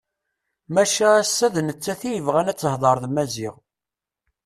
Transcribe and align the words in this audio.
Maca 0.73 1.07
ass-a 1.21 1.47
d 1.55 1.55
nettat 1.61 2.01
i 2.09 2.11
yebɣan 2.11 2.51
ad 2.51 2.57
tehder 2.59 2.97
d 3.03 3.05
Maziɣ. 3.09 3.55